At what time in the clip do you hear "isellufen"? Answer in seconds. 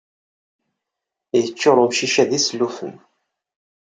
2.37-2.95